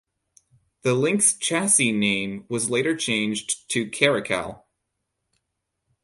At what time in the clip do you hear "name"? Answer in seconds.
1.91-2.45